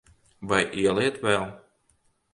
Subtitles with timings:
[0.51, 1.47] Vai ieliet vēl?